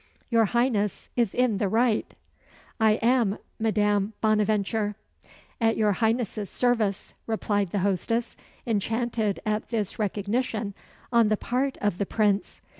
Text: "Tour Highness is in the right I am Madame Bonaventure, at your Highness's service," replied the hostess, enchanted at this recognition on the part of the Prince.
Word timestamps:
"Tour 0.31 0.45
Highness 0.45 1.09
is 1.15 1.35
in 1.35 1.59
the 1.59 1.69
right 1.69 2.11
I 2.79 2.93
am 3.03 3.37
Madame 3.59 4.13
Bonaventure, 4.19 4.95
at 5.61 5.77
your 5.77 5.91
Highness's 5.91 6.49
service," 6.49 7.13
replied 7.27 7.69
the 7.69 7.77
hostess, 7.85 8.35
enchanted 8.65 9.39
at 9.45 9.69
this 9.69 9.99
recognition 9.99 10.73
on 11.13 11.29
the 11.29 11.37
part 11.37 11.77
of 11.81 11.99
the 11.99 12.07
Prince. 12.07 12.61